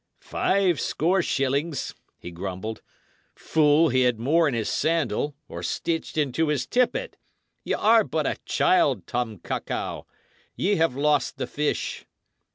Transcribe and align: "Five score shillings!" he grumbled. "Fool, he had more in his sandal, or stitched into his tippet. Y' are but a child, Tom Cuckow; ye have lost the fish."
"Five 0.23 0.79
score 0.79 1.21
shillings!" 1.21 1.93
he 2.17 2.31
grumbled. 2.31 2.81
"Fool, 3.35 3.89
he 3.89 4.01
had 4.01 4.17
more 4.19 4.47
in 4.47 4.55
his 4.55 4.67
sandal, 4.67 5.35
or 5.47 5.61
stitched 5.61 6.17
into 6.17 6.47
his 6.47 6.65
tippet. 6.65 7.17
Y' 7.63 7.73
are 7.75 8.03
but 8.03 8.25
a 8.25 8.37
child, 8.43 9.05
Tom 9.05 9.37
Cuckow; 9.37 10.05
ye 10.55 10.77
have 10.77 10.95
lost 10.95 11.37
the 11.37 11.45
fish." 11.45 12.07